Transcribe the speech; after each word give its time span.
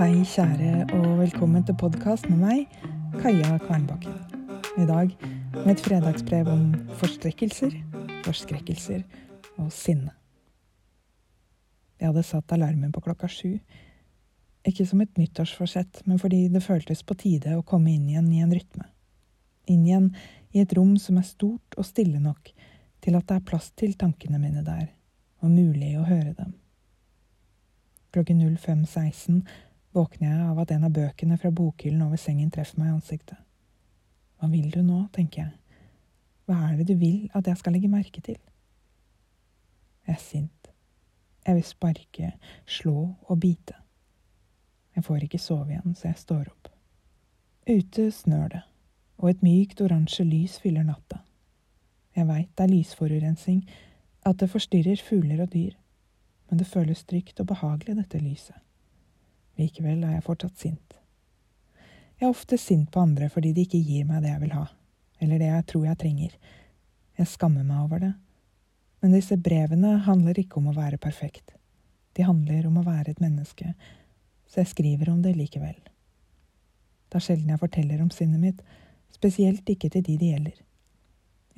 Hei, 0.00 0.22
kjære, 0.24 0.86
og 0.96 1.18
velkommen 1.18 1.60
til 1.68 1.74
podkast 1.76 2.24
med 2.30 2.38
meg, 2.40 2.76
Kaja 3.20 3.58
Kvernbakken. 3.60 4.14
I 4.80 4.86
dag 4.88 5.10
med 5.52 5.74
et 5.74 5.82
fredagsbrev 5.84 6.48
om 6.48 6.62
forstrekkelser, 7.02 7.76
forskrekkelser 8.24 9.02
og 9.60 9.68
sinne. 9.76 10.14
Jeg 12.00 12.08
hadde 12.08 12.24
satt 12.24 12.56
alarmen 12.56 12.96
på 12.96 13.04
klokka 13.04 13.28
sju. 13.28 13.58
Ikke 14.64 14.88
som 14.88 15.04
et 15.04 15.20
nyttårsforsett, 15.20 16.00
men 16.08 16.16
fordi 16.16 16.46
det 16.48 16.64
føltes 16.64 17.04
på 17.04 17.20
tide 17.20 17.60
å 17.60 17.68
komme 17.68 17.92
inn 17.92 18.08
igjen 18.08 18.32
i 18.32 18.40
en 18.40 18.56
rytme. 18.56 18.88
Inn 19.68 19.84
igjen 19.84 20.10
i 20.56 20.64
et 20.64 20.76
rom 20.80 20.96
som 20.96 21.20
er 21.20 21.28
stort 21.28 21.76
og 21.76 21.92
stille 21.92 22.24
nok 22.24 22.54
til 23.04 23.20
at 23.20 23.28
det 23.28 23.36
er 23.36 23.48
plass 23.52 23.68
til 23.76 23.92
tankene 24.00 24.40
mine 24.40 24.64
der, 24.64 24.94
og 25.44 25.52
mulig 25.52 25.98
å 26.00 26.08
høre 26.08 26.38
dem. 26.40 26.56
Klokken 28.16 28.40
05.16 28.48 29.44
våkner 29.96 30.30
jeg 30.30 30.48
av 30.50 30.60
at 30.62 30.70
en 30.74 30.86
av 30.86 30.94
bøkene 30.94 31.38
fra 31.40 31.50
bokhyllen 31.50 32.02
over 32.06 32.20
sengen 32.20 32.50
treffer 32.54 32.78
meg 32.80 32.90
i 32.90 32.96
ansiktet. 32.98 33.38
Hva 34.38 34.48
vil 34.52 34.70
du 34.72 34.80
nå, 34.82 35.02
tenker 35.14 35.42
jeg. 35.42 35.52
Hva 36.46 36.70
er 36.70 36.78
det 36.80 36.88
du 36.90 36.96
vil 36.98 37.28
at 37.36 37.46
jeg 37.46 37.60
skal 37.60 37.76
legge 37.76 37.90
merke 37.90 38.22
til? 38.24 38.38
Jeg 40.06 40.16
er 40.16 40.22
sint. 40.22 40.70
Jeg 41.46 41.56
vil 41.56 41.66
sparke, 41.66 42.32
slå 42.66 42.96
og 43.22 43.40
bite. 43.40 43.76
Jeg 44.96 45.04
får 45.06 45.26
ikke 45.26 45.38
sove 45.38 45.74
igjen, 45.74 45.94
så 45.94 46.10
jeg 46.10 46.18
står 46.18 46.48
opp. 46.50 46.70
Ute 47.70 48.08
snør 48.12 48.48
det, 48.54 48.62
og 49.20 49.30
et 49.30 49.44
mykt 49.44 49.80
oransje 49.84 50.24
lys 50.26 50.58
fyller 50.60 50.86
natta. 50.86 51.20
Jeg 52.16 52.26
veit 52.26 52.50
det 52.58 52.66
er 52.66 52.72
lysforurensning, 52.72 53.62
at 54.26 54.40
det 54.40 54.50
forstyrrer 54.50 55.02
fugler 55.04 55.44
og 55.44 55.52
dyr, 55.52 55.76
men 56.50 56.58
det 56.58 56.66
føles 56.66 57.04
trygt 57.04 57.40
og 57.40 57.52
behagelig, 57.52 57.96
dette 58.00 58.18
lyset. 58.18 58.56
Likevel 59.60 60.02
er 60.06 60.16
jeg 60.16 60.26
fortsatt 60.26 60.56
sint. 60.60 60.96
Jeg 62.20 62.26
er 62.26 62.32
ofte 62.32 62.58
sint 62.60 62.90
på 62.92 63.00
andre 63.00 63.30
fordi 63.32 63.52
de 63.56 63.64
ikke 63.66 63.80
gir 63.80 64.08
meg 64.08 64.24
det 64.24 64.32
jeg 64.32 64.42
vil 64.42 64.56
ha, 64.56 64.66
eller 65.20 65.40
det 65.40 65.52
jeg 65.52 65.68
tror 65.72 65.86
jeg 65.88 66.00
trenger. 66.00 66.34
Jeg 67.20 67.28
skammer 67.28 67.64
meg 67.64 67.84
over 67.84 68.02
det. 68.02 68.12
Men 69.00 69.16
disse 69.16 69.36
brevene 69.40 69.94
handler 70.04 70.40
ikke 70.40 70.60
om 70.60 70.68
å 70.68 70.76
være 70.76 71.00
perfekt. 71.00 71.54
De 72.16 72.26
handler 72.26 72.66
om 72.68 72.80
å 72.80 72.84
være 72.84 73.14
et 73.14 73.22
menneske, 73.22 73.72
så 74.50 74.60
jeg 74.60 74.72
skriver 74.72 75.12
om 75.12 75.22
det 75.24 75.36
likevel. 75.38 75.76
Det 77.10 77.18
er 77.18 77.24
sjelden 77.24 77.52
jeg 77.54 77.62
forteller 77.62 78.02
om 78.02 78.10
sinnet 78.14 78.42
mitt, 78.42 78.60
spesielt 79.14 79.68
ikke 79.72 79.90
til 79.90 80.04
de 80.06 80.16
det 80.20 80.32
gjelder. 80.34 80.58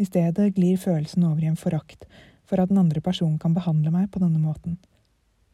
I 0.00 0.06
stedet 0.08 0.54
glir 0.56 0.80
følelsen 0.80 1.26
over 1.28 1.42
i 1.42 1.50
en 1.50 1.58
forakt 1.58 2.06
for 2.48 2.62
at 2.62 2.70
den 2.70 2.80
andre 2.80 3.02
personen 3.04 3.38
kan 3.40 3.54
behandle 3.56 3.92
meg 3.92 4.10
på 4.12 4.22
denne 4.22 4.40
måten. 4.40 4.78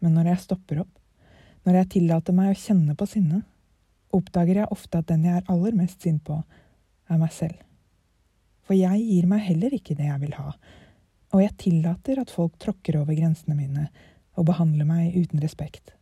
Men 0.03 0.15
når 0.15 0.33
jeg 0.33 0.45
stopper 0.45 0.85
opp, 0.85 0.93
når 1.67 1.81
jeg 1.81 1.91
tillater 1.97 2.37
meg 2.37 2.53
å 2.53 2.59
kjenne 2.59 2.97
på 2.98 3.06
sinne, 3.09 3.42
oppdager 4.14 4.62
jeg 4.62 4.73
ofte 4.73 5.01
at 5.01 5.09
den 5.11 5.27
jeg 5.27 5.41
er 5.41 5.51
aller 5.53 5.77
mest 5.77 6.05
sint 6.05 6.23
på, 6.25 6.39
er 7.09 7.20
meg 7.20 7.33
selv. 7.34 7.59
For 8.65 8.77
jeg 8.77 9.00
gir 9.00 9.28
meg 9.28 9.45
heller 9.47 9.75
ikke 9.75 9.97
det 9.97 10.09
jeg 10.09 10.23
vil 10.23 10.37
ha, 10.39 10.53
og 11.33 11.42
jeg 11.42 11.56
tillater 11.61 12.20
at 12.23 12.33
folk 12.33 12.56
tråkker 12.61 13.00
over 13.00 13.17
grensene 13.17 13.56
mine 13.56 13.89
og 14.39 14.47
behandler 14.48 14.89
meg 14.89 15.17
uten 15.17 15.42
respekt. 15.42 15.92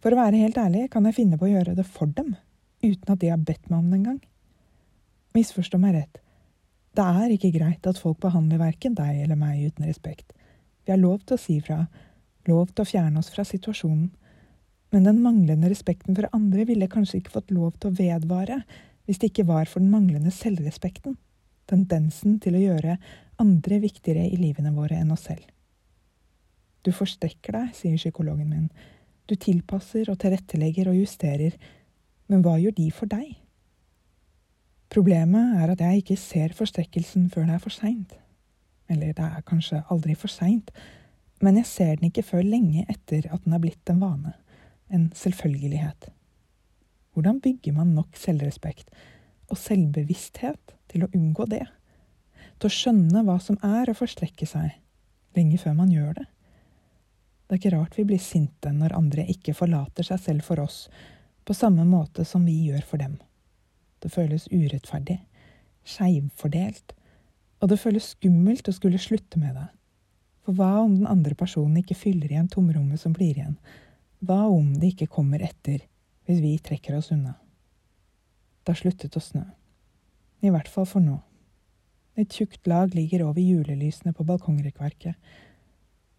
For 0.00 0.12
å 0.12 0.20
være 0.20 0.40
helt 0.40 0.58
ærlig 0.60 0.88
kan 0.92 1.06
jeg 1.08 1.16
finne 1.16 1.38
på 1.40 1.48
å 1.48 1.52
gjøre 1.52 1.76
det 1.76 1.86
for 1.88 2.10
dem, 2.16 2.34
uten 2.84 3.12
at 3.12 3.20
de 3.20 3.30
har 3.32 3.40
bedt 3.40 3.68
meg 3.68 3.78
om 3.80 3.88
det 3.90 4.00
engang. 4.00 4.20
Misforstå 5.36 5.80
meg 5.80 5.96
rett. 5.96 6.20
Det 6.96 7.06
er 7.06 7.32
ikke 7.32 7.52
greit 7.54 7.86
at 7.86 8.00
folk 8.02 8.18
behandler 8.22 8.60
verken 8.60 8.96
deg 8.98 9.22
eller 9.24 9.38
meg 9.38 9.62
uten 9.70 9.86
respekt. 9.86 10.32
Vi 10.84 10.92
har 10.92 11.00
lov 11.00 11.20
til 11.24 11.36
å 11.36 11.40
si 11.40 11.60
fra, 11.62 11.84
lov 12.48 12.72
til 12.72 12.84
å 12.84 12.88
fjerne 12.88 13.20
oss 13.20 13.30
fra 13.32 13.44
situasjonen, 13.46 14.08
men 14.90 15.06
den 15.06 15.20
manglende 15.22 15.70
respekten 15.70 16.16
for 16.16 16.28
andre 16.34 16.66
ville 16.68 16.90
kanskje 16.90 17.20
ikke 17.20 17.36
fått 17.36 17.52
lov 17.54 17.76
til 17.78 17.90
å 17.90 17.98
vedvare 17.98 18.60
hvis 19.06 19.20
det 19.22 19.30
ikke 19.30 19.46
var 19.48 19.70
for 19.70 19.82
den 19.82 19.90
manglende 19.92 20.32
selvrespekten, 20.34 21.16
tendensen 21.70 22.38
til 22.42 22.56
å 22.58 22.62
gjøre 22.62 22.96
andre 23.42 23.80
viktigere 23.82 24.26
i 24.26 24.38
livene 24.38 24.74
våre 24.74 24.98
enn 25.00 25.12
oss 25.14 25.28
selv. 25.30 25.46
Du 26.82 26.90
forstrekker 26.96 27.54
deg, 27.54 27.74
sier 27.76 27.98
psykologen 28.00 28.48
min, 28.50 28.68
du 29.30 29.36
tilpasser 29.38 30.10
og 30.10 30.18
tilrettelegger 30.22 30.90
og 30.90 30.98
justerer, 30.98 31.54
men 32.30 32.42
hva 32.42 32.56
gjør 32.58 32.74
de 32.78 32.88
for 32.94 33.10
deg? 33.10 33.36
Problemet 34.90 35.60
er 35.62 35.70
at 35.70 35.82
jeg 35.84 36.02
ikke 36.02 36.18
ser 36.18 36.54
forstrekkelsen 36.56 37.28
før 37.30 37.46
det 37.46 37.56
er 37.56 37.62
for 37.62 37.74
seint. 37.74 38.16
Eller 38.90 39.12
det 39.14 39.26
er 39.26 39.46
kanskje 39.46 39.84
aldri 39.92 40.16
for 40.18 40.32
seint, 40.32 40.72
men 41.40 41.60
jeg 41.60 41.68
ser 41.70 41.92
den 42.00 42.10
ikke 42.10 42.26
før 42.26 42.42
lenge 42.42 42.82
etter 42.90 43.28
at 43.30 43.44
den 43.44 43.54
er 43.54 43.62
blitt 43.62 43.92
en 43.92 44.02
vane 44.02 44.34
en 44.90 45.10
selvfølgelighet. 45.16 46.10
Hvordan 47.14 47.40
bygger 47.42 47.74
man 47.76 47.94
nok 47.94 48.16
selvrespekt 48.18 48.90
og 49.50 49.58
selvbevissthet 49.58 50.74
til 50.90 51.04
å 51.06 51.10
unngå 51.14 51.46
det? 51.50 51.64
Til 52.60 52.68
å 52.68 52.74
skjønne 52.74 53.24
hva 53.26 53.38
som 53.42 53.58
er 53.66 53.90
å 53.90 53.96
forstrekke 53.96 54.46
seg, 54.46 54.76
lenge 55.36 55.58
før 55.58 55.78
man 55.80 55.90
gjør 55.94 56.20
det? 56.20 56.26
Det 57.50 57.56
er 57.56 57.62
ikke 57.62 57.74
rart 57.74 57.96
vi 57.98 58.06
blir 58.06 58.22
sinte 58.22 58.70
når 58.70 58.94
andre 58.94 59.24
ikke 59.32 59.56
forlater 59.58 60.06
seg 60.06 60.20
selv 60.22 60.46
for 60.46 60.62
oss 60.62 60.84
på 61.48 61.56
samme 61.56 61.82
måte 61.88 62.22
som 62.28 62.44
vi 62.46 62.54
gjør 62.68 62.84
for 62.86 63.02
dem. 63.02 63.16
Det 63.98 64.12
føles 64.14 64.46
urettferdig, 64.52 65.16
skeivfordelt, 65.82 66.94
og 67.60 67.72
det 67.72 67.80
føles 67.82 68.12
skummelt 68.14 68.70
å 68.70 68.74
skulle 68.76 69.00
slutte 69.02 69.40
med 69.40 69.56
det. 69.58 69.66
For 70.46 70.54
hva 70.56 70.84
om 70.84 70.94
den 71.00 71.08
andre 71.10 71.34
personen 71.34 71.80
ikke 71.82 71.98
fyller 71.98 72.30
igjen 72.30 72.48
tomrommet 72.52 73.02
som 73.02 73.16
blir 73.16 73.34
igjen, 73.34 73.58
hva 74.20 74.42
om 74.52 74.74
det 74.76 74.92
ikke 74.92 75.08
kommer 75.14 75.40
etter 75.40 75.86
hvis 76.28 76.42
vi 76.44 76.52
trekker 76.60 76.98
oss 76.98 77.08
unna? 77.14 77.38
Det 78.60 78.74
har 78.74 78.80
sluttet 78.82 79.16
å 79.16 79.22
snø. 79.24 79.46
I 80.44 80.52
hvert 80.52 80.68
fall 80.68 80.84
for 80.88 81.00
nå. 81.00 81.16
Et 82.20 82.28
tjukt 82.28 82.68
lag 82.68 82.92
ligger 82.92 83.24
over 83.24 83.40
julelysene 83.40 84.12
på 84.12 84.26
balkongrekkverket. 84.28 85.16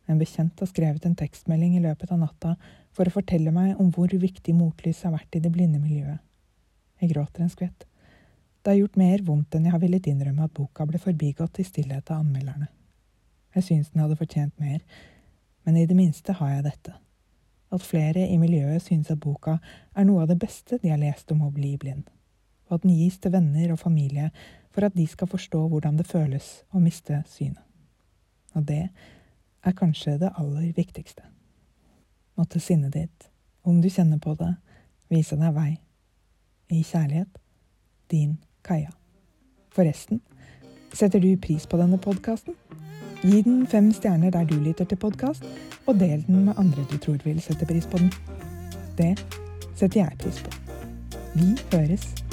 En 0.10 0.18
bekjent 0.18 0.58
har 0.58 0.70
skrevet 0.72 1.06
en 1.06 1.18
tekstmelding 1.18 1.76
i 1.78 1.84
løpet 1.84 2.10
av 2.10 2.24
natta 2.24 2.56
for 2.90 3.06
å 3.06 3.14
fortelle 3.14 3.54
meg 3.54 3.78
om 3.78 3.94
hvor 3.94 4.10
viktig 4.10 4.58
motlyset 4.58 5.06
har 5.08 5.20
vært 5.20 5.38
i 5.38 5.44
det 5.46 5.54
blinde 5.54 5.78
miljøet. 5.84 6.18
Jeg 7.02 7.14
gråter 7.14 7.46
en 7.46 7.54
skvett. 7.54 7.86
Det 8.62 8.74
har 8.74 8.82
gjort 8.82 8.98
mer 8.98 9.22
vondt 9.30 9.54
enn 9.58 9.70
jeg 9.70 9.76
har 9.76 9.84
villet 9.86 10.10
innrømme 10.10 10.50
at 10.50 10.58
boka 10.58 10.90
ble 10.90 11.02
forbigått 11.02 11.62
i 11.62 11.68
stillhet 11.70 12.10
av 12.10 12.26
anmelderne. 12.26 12.72
Jeg 13.54 13.70
syns 13.70 13.94
den 13.94 14.02
hadde 14.02 14.18
fortjent 14.18 14.58
mer, 14.62 14.82
men 15.66 15.78
i 15.78 15.86
det 15.86 15.98
minste 15.98 16.34
har 16.42 16.58
jeg 16.58 16.68
dette 16.72 16.98
at 17.72 17.86
flere 17.86 18.28
i 18.28 18.38
miljøet 18.38 18.84
synes 18.84 19.12
at 19.12 19.20
boka 19.20 19.58
er 19.96 20.08
noe 20.08 20.24
av 20.24 20.32
det 20.32 20.40
beste 20.40 20.80
de 20.82 20.92
har 20.92 21.00
lest 21.02 21.32
om 21.32 21.44
å 21.46 21.52
bli 21.54 21.78
blind, 21.80 22.10
og 22.68 22.78
at 22.78 22.86
den 22.86 22.96
gis 22.96 23.20
til 23.20 23.34
venner 23.34 23.74
og 23.74 23.80
familie 23.80 24.30
for 24.72 24.88
at 24.88 24.96
de 24.96 25.08
skal 25.08 25.30
forstå 25.32 25.66
hvordan 25.72 26.00
det 26.00 26.08
føles 26.08 26.62
å 26.72 26.84
miste 26.84 27.24
synet. 27.32 27.64
Og 28.56 28.66
det 28.68 28.84
er 29.64 29.78
kanskje 29.78 30.18
det 30.20 30.34
aller 30.40 30.72
viktigste. 30.76 31.24
Måtte 32.40 32.60
sinnet 32.60 32.96
ditt, 32.96 33.30
om 33.64 33.82
du 33.82 33.90
kjenner 33.90 34.20
på 34.20 34.36
det, 34.40 34.54
vise 35.12 35.38
deg 35.40 35.56
vei. 35.56 35.76
I 36.72 36.84
kjærlighet, 36.88 37.40
din 38.12 38.38
Kaja. 38.64 38.92
Forresten, 39.76 40.22
setter 40.94 41.20
du 41.20 41.36
pris 41.40 41.68
på 41.68 41.80
denne 41.80 42.00
podkasten? 42.00 42.56
Gi 43.22 43.42
den 43.46 43.68
fem 43.68 43.92
stjerner 43.94 44.32
der 44.34 44.48
du 44.50 44.56
lytter 44.58 44.86
til 44.86 44.98
podkast, 44.98 45.44
og 45.86 46.00
del 46.00 46.24
den 46.28 46.46
med 46.46 46.58
andre 46.58 46.86
du 46.92 46.98
tror 46.98 47.22
vil 47.24 47.42
sette 47.42 47.66
pris 47.70 47.86
på 47.86 47.98
den. 48.02 48.10
Det 48.98 49.14
setter 49.76 50.00
jeg 50.00 50.18
pris 50.24 50.42
på. 50.42 50.52
Vi 51.36 51.54
høres. 51.74 52.31